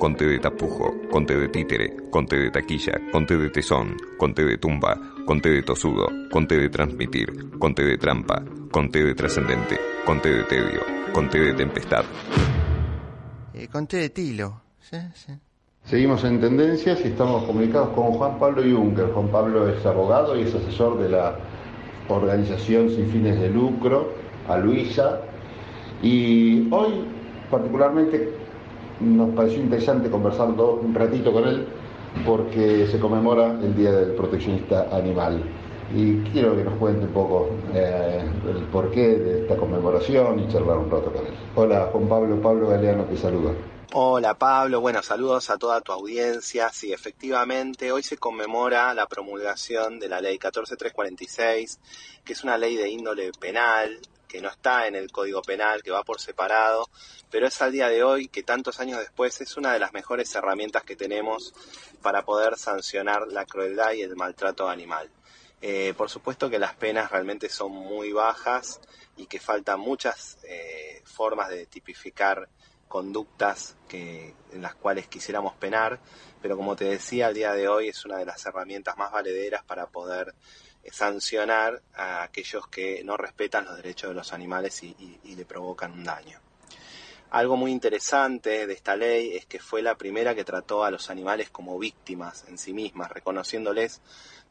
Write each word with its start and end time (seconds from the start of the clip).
conte 0.00 0.24
de 0.24 0.38
tapujo, 0.38 0.94
conte 1.10 1.36
de 1.36 1.48
títere, 1.48 1.94
conte 2.10 2.34
de 2.34 2.50
taquilla, 2.50 2.94
conte 3.12 3.36
de 3.36 3.50
tesón, 3.50 3.94
conte 4.16 4.46
de 4.46 4.56
tumba, 4.56 4.98
conte 5.26 5.50
de 5.50 5.62
tosudo, 5.62 6.08
conte 6.32 6.56
de 6.56 6.70
transmitir, 6.70 7.50
conte 7.58 7.84
de 7.84 7.98
trampa, 7.98 8.42
conte 8.72 9.04
de 9.04 9.14
trascendente, 9.14 9.78
conte 10.06 10.30
de 10.30 10.44
tedio, 10.44 10.80
conte 11.12 11.38
de 11.38 11.52
tempestad. 11.52 12.04
Eh, 13.52 13.68
conté 13.68 13.98
de 13.98 14.08
tilo. 14.08 14.62
Sí, 14.80 14.96
sí. 15.12 15.34
Seguimos 15.84 16.24
en 16.24 16.40
tendencias 16.40 16.98
y 17.04 17.08
estamos 17.08 17.44
comunicados 17.44 17.90
con 17.90 18.12
Juan 18.12 18.38
Pablo 18.38 18.62
Juncker. 18.62 19.12
Juan 19.12 19.28
Pablo 19.28 19.68
es 19.68 19.84
abogado 19.84 20.34
y 20.34 20.44
es 20.44 20.54
asesor 20.54 20.98
de 20.98 21.10
la 21.10 21.36
organización 22.08 22.88
sin 22.88 23.06
fines 23.10 23.38
de 23.38 23.50
lucro, 23.50 24.14
a 24.48 24.56
Luisa. 24.56 25.20
Y 26.02 26.72
hoy 26.72 27.04
particularmente 27.50 28.40
nos 29.00 29.30
pareció 29.30 29.62
interesante 29.62 30.10
conversar 30.10 30.48
un 30.48 30.94
ratito 30.94 31.32
con 31.32 31.46
él 31.46 31.66
porque 32.24 32.86
se 32.86 32.98
conmemora 32.98 33.58
el 33.62 33.74
Día 33.74 33.92
del 33.92 34.12
Proteccionista 34.12 34.88
Animal. 34.92 35.42
Y 35.94 36.18
quiero 36.32 36.56
que 36.56 36.64
nos 36.64 36.74
cuente 36.74 37.04
un 37.04 37.12
poco 37.12 37.48
eh, 37.74 38.20
el 38.48 38.62
porqué 38.64 39.16
de 39.16 39.40
esta 39.42 39.56
conmemoración 39.56 40.38
y 40.38 40.48
charlar 40.48 40.78
un 40.78 40.90
rato 40.90 41.12
con 41.12 41.26
él. 41.26 41.32
Hola 41.56 41.88
Juan 41.92 42.08
Pablo, 42.08 42.40
Pablo 42.40 42.68
Galeano 42.68 43.04
te 43.04 43.16
saluda. 43.16 43.52
Hola 43.92 44.34
Pablo, 44.34 44.80
buenos 44.80 45.06
saludos 45.06 45.50
a 45.50 45.58
toda 45.58 45.80
tu 45.80 45.90
audiencia. 45.90 46.70
Sí, 46.72 46.92
efectivamente, 46.92 47.90
hoy 47.90 48.04
se 48.04 48.18
conmemora 48.18 48.94
la 48.94 49.08
promulgación 49.08 49.98
de 49.98 50.08
la 50.08 50.20
ley 50.20 50.38
14346, 50.38 51.80
que 52.24 52.32
es 52.32 52.44
una 52.44 52.56
ley 52.56 52.76
de 52.76 52.88
índole 52.88 53.32
penal, 53.32 53.98
que 54.28 54.40
no 54.40 54.48
está 54.48 54.86
en 54.86 54.94
el 54.94 55.10
Código 55.10 55.42
Penal, 55.42 55.82
que 55.82 55.90
va 55.90 56.04
por 56.04 56.20
separado, 56.20 56.88
pero 57.32 57.48
es 57.48 57.62
al 57.62 57.72
día 57.72 57.88
de 57.88 58.04
hoy 58.04 58.28
que 58.28 58.44
tantos 58.44 58.78
años 58.78 59.00
después 59.00 59.40
es 59.40 59.56
una 59.56 59.72
de 59.72 59.80
las 59.80 59.92
mejores 59.92 60.32
herramientas 60.36 60.84
que 60.84 60.94
tenemos 60.94 61.52
para 62.00 62.24
poder 62.24 62.56
sancionar 62.58 63.26
la 63.26 63.44
crueldad 63.44 63.94
y 63.94 64.02
el 64.02 64.14
maltrato 64.14 64.68
animal. 64.68 65.10
Eh, 65.62 65.94
por 65.96 66.08
supuesto 66.08 66.48
que 66.48 66.60
las 66.60 66.76
penas 66.76 67.10
realmente 67.10 67.48
son 67.48 67.72
muy 67.72 68.12
bajas 68.12 68.80
y 69.16 69.26
que 69.26 69.40
faltan 69.40 69.80
muchas 69.80 70.38
eh, 70.44 71.02
formas 71.04 71.48
de 71.48 71.66
tipificar 71.66 72.48
conductas 72.90 73.76
que, 73.86 74.34
en 74.50 74.62
las 74.62 74.74
cuales 74.74 75.06
quisiéramos 75.06 75.54
penar, 75.54 76.00
pero 76.42 76.56
como 76.56 76.74
te 76.74 76.86
decía, 76.86 77.28
al 77.28 77.34
día 77.34 77.52
de 77.52 77.68
hoy 77.68 77.88
es 77.88 78.04
una 78.04 78.18
de 78.18 78.26
las 78.26 78.44
herramientas 78.44 78.98
más 78.98 79.12
valederas 79.12 79.62
para 79.62 79.86
poder 79.86 80.34
eh, 80.82 80.90
sancionar 80.92 81.80
a 81.94 82.24
aquellos 82.24 82.66
que 82.66 83.04
no 83.04 83.16
respetan 83.16 83.64
los 83.64 83.76
derechos 83.76 84.10
de 84.10 84.16
los 84.16 84.32
animales 84.32 84.82
y, 84.82 85.36
le 85.36 85.44
provocan 85.44 85.92
un 85.92 86.02
daño. 86.02 86.40
Algo 87.30 87.56
muy 87.56 87.70
interesante 87.70 88.66
de 88.66 88.72
esta 88.74 88.96
ley 88.96 89.36
es 89.36 89.46
que 89.46 89.60
fue 89.60 89.82
la 89.82 89.94
primera 89.94 90.34
que 90.34 90.42
trató 90.42 90.82
a 90.82 90.90
los 90.90 91.10
animales 91.10 91.48
como 91.48 91.78
víctimas 91.78 92.44
en 92.48 92.58
sí 92.58 92.72
mismas, 92.72 93.12
reconociéndoles 93.12 94.02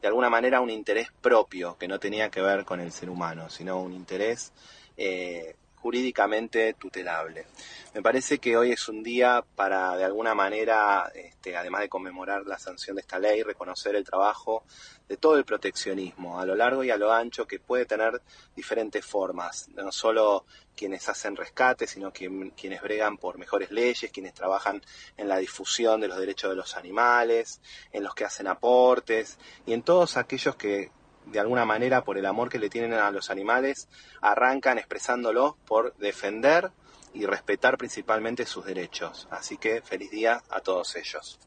de 0.00 0.06
alguna 0.06 0.30
manera 0.30 0.60
un 0.60 0.70
interés 0.70 1.08
propio 1.20 1.76
que 1.76 1.88
no 1.88 1.98
tenía 1.98 2.30
que 2.30 2.40
ver 2.40 2.64
con 2.64 2.78
el 2.78 2.92
ser 2.92 3.10
humano, 3.10 3.50
sino 3.50 3.80
un 3.80 3.92
interés 3.92 4.52
eh, 4.96 5.56
jurídicamente 5.88 6.74
tutelable. 6.74 7.46
Me 7.94 8.02
parece 8.02 8.38
que 8.38 8.58
hoy 8.58 8.72
es 8.72 8.90
un 8.90 9.02
día 9.02 9.42
para, 9.56 9.96
de 9.96 10.04
alguna 10.04 10.34
manera, 10.34 11.10
este, 11.14 11.56
además 11.56 11.80
de 11.80 11.88
conmemorar 11.88 12.44
la 12.44 12.58
sanción 12.58 12.96
de 12.96 13.00
esta 13.00 13.18
ley, 13.18 13.42
reconocer 13.42 13.96
el 13.96 14.04
trabajo 14.04 14.64
de 15.08 15.16
todo 15.16 15.38
el 15.38 15.46
proteccionismo 15.46 16.38
a 16.38 16.44
lo 16.44 16.54
largo 16.54 16.84
y 16.84 16.90
a 16.90 16.98
lo 16.98 17.10
ancho 17.10 17.46
que 17.46 17.58
puede 17.58 17.86
tener 17.86 18.20
diferentes 18.54 19.02
formas, 19.02 19.70
no 19.70 19.90
solo 19.90 20.44
quienes 20.76 21.08
hacen 21.08 21.34
rescate, 21.34 21.86
sino 21.86 22.12
quienes 22.12 22.82
bregan 22.82 23.16
por 23.16 23.38
mejores 23.38 23.70
leyes, 23.70 24.12
quienes 24.12 24.34
trabajan 24.34 24.82
en 25.16 25.26
la 25.26 25.38
difusión 25.38 26.02
de 26.02 26.08
los 26.08 26.18
derechos 26.18 26.50
de 26.50 26.56
los 26.56 26.76
animales, 26.76 27.62
en 27.92 28.04
los 28.04 28.14
que 28.14 28.26
hacen 28.26 28.46
aportes 28.46 29.38
y 29.64 29.72
en 29.72 29.80
todos 29.82 30.18
aquellos 30.18 30.54
que 30.56 30.90
de 31.30 31.40
alguna 31.40 31.64
manera 31.64 32.04
por 32.04 32.18
el 32.18 32.26
amor 32.26 32.48
que 32.48 32.58
le 32.58 32.70
tienen 32.70 32.94
a 32.94 33.10
los 33.10 33.30
animales, 33.30 33.88
arrancan 34.20 34.78
expresándolo 34.78 35.56
por 35.66 35.94
defender 35.96 36.70
y 37.14 37.26
respetar 37.26 37.78
principalmente 37.78 38.46
sus 38.46 38.64
derechos. 38.64 39.28
Así 39.30 39.58
que 39.58 39.82
feliz 39.82 40.10
día 40.10 40.42
a 40.50 40.60
todos 40.60 40.96
ellos. 40.96 41.38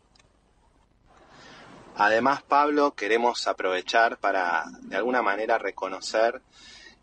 Además, 1.95 2.41
Pablo, 2.43 2.93
queremos 2.95 3.47
aprovechar 3.47 4.17
para 4.17 4.63
de 4.81 4.95
alguna 4.95 5.21
manera 5.21 5.57
reconocer 5.57 6.41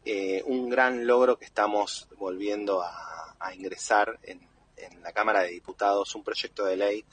eh, 0.04 0.42
un 0.46 0.68
gran 0.68 1.06
logro 1.06 1.38
que 1.38 1.44
estamos 1.44 2.08
volviendo 2.16 2.82
a, 2.82 2.94
ingresar 3.54 4.18
en, 4.24 4.46
en 4.76 5.00
la 5.00 5.12
Cámara 5.12 5.40
de 5.40 5.50
Diputados, 5.50 6.14
un 6.14 6.22
proyecto 6.22 6.66
de 6.66 6.76
ley 6.76 7.04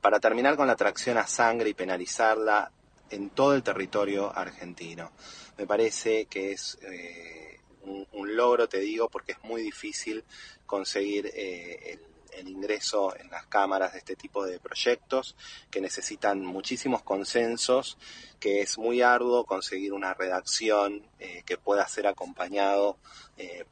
para 0.00 0.18
terminar 0.18 0.56
con 0.56 0.66
la 0.66 0.74
tracción 0.74 1.18
a 1.18 1.26
sangre 1.26 1.70
y 1.70 1.74
penalizarla 1.74 2.70
en 3.10 3.30
todo 3.30 3.54
el 3.54 3.62
territorio 3.62 4.36
argentino. 4.36 5.12
Me 5.56 5.66
parece 5.66 6.26
que 6.26 6.52
es 6.52 6.78
eh, 6.82 7.60
un, 7.82 8.36
logro, 8.36 8.68
te 8.68 8.80
digo, 8.80 9.08
porque 9.08 9.32
es 9.32 9.42
muy 9.44 9.62
difícil 9.62 10.24
conseguir 10.66 11.30
eh, 11.34 11.92
el 11.92 12.13
el 12.36 12.48
ingreso 12.48 13.16
en 13.16 13.30
las 13.30 13.46
cámaras 13.46 13.92
de 13.92 13.98
este 13.98 14.16
tipo 14.16 14.44
de 14.44 14.58
proyectos 14.58 15.36
que 15.70 15.80
necesitan 15.80 16.40
muchísimos 16.44 17.02
consensos, 17.02 17.98
que 18.40 18.60
es 18.60 18.78
muy 18.78 19.02
arduo 19.02 19.44
conseguir 19.44 19.92
una 19.92 20.14
redacción 20.14 21.02
eh, 21.18 21.42
que 21.46 21.56
pueda 21.56 21.86
ser 21.88 22.06
acompañado, 22.06 22.98
eh, 23.36 23.64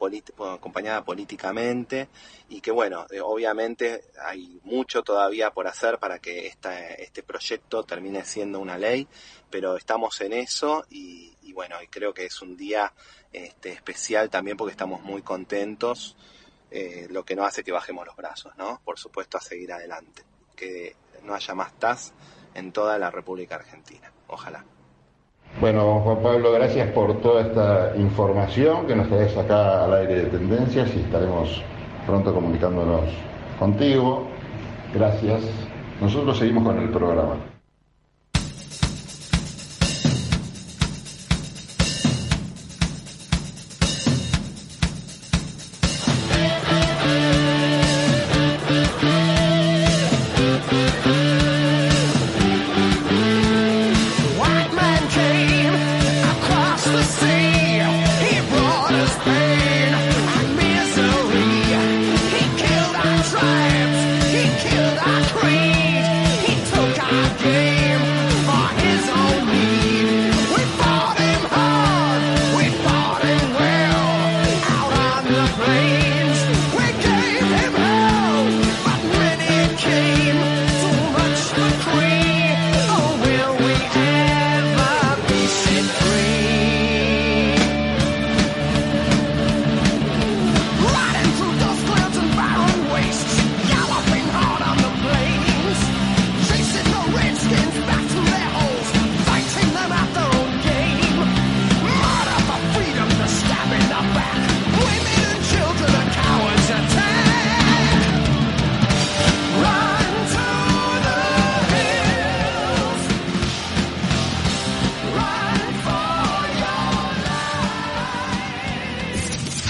acompañada 0.50 1.04
políticamente 1.04 2.08
y 2.48 2.60
que 2.60 2.70
bueno, 2.70 3.06
eh, 3.10 3.20
obviamente 3.20 4.04
hay 4.24 4.60
mucho 4.64 5.02
todavía 5.02 5.50
por 5.50 5.66
hacer 5.66 5.98
para 5.98 6.18
que 6.18 6.46
esta, 6.46 6.88
este 6.94 7.22
proyecto 7.22 7.84
termine 7.84 8.24
siendo 8.24 8.60
una 8.60 8.78
ley, 8.78 9.06
pero 9.50 9.76
estamos 9.76 10.20
en 10.20 10.32
eso 10.32 10.86
y, 10.90 11.36
y 11.42 11.52
bueno, 11.52 11.82
y 11.82 11.88
creo 11.88 12.14
que 12.14 12.26
es 12.26 12.40
un 12.40 12.56
día 12.56 12.92
este, 13.32 13.72
especial 13.72 14.30
también 14.30 14.56
porque 14.56 14.72
estamos 14.72 15.02
muy 15.02 15.22
contentos 15.22 16.16
eh, 16.72 17.06
lo 17.10 17.24
que 17.24 17.36
no 17.36 17.44
hace 17.44 17.62
que 17.62 17.72
bajemos 17.72 18.06
los 18.06 18.16
brazos, 18.16 18.56
¿no? 18.56 18.80
Por 18.84 18.98
supuesto, 18.98 19.38
a 19.38 19.40
seguir 19.40 19.72
adelante. 19.72 20.22
Que 20.56 20.96
no 21.22 21.34
haya 21.34 21.54
más 21.54 21.72
TAS 21.74 22.12
en 22.54 22.72
toda 22.72 22.98
la 22.98 23.10
República 23.10 23.56
Argentina. 23.56 24.10
Ojalá. 24.28 24.64
Bueno, 25.60 26.00
Juan 26.00 26.22
Pablo, 26.22 26.52
gracias 26.52 26.90
por 26.92 27.20
toda 27.20 27.42
esta 27.42 27.96
información 27.96 28.86
que 28.86 28.96
nos 28.96 29.08
traes 29.08 29.36
acá 29.36 29.84
al 29.84 29.94
aire 29.94 30.24
de 30.24 30.30
tendencias 30.30 30.88
y 30.94 31.00
estaremos 31.00 31.62
pronto 32.06 32.32
comunicándonos 32.32 33.10
contigo. 33.58 34.26
Gracias. 34.94 35.42
Nosotros 36.00 36.38
seguimos 36.38 36.64
con 36.64 36.78
el 36.78 36.90
programa. 36.90 37.51